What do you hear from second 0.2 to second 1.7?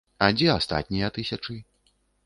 А дзе астатнія тысячы?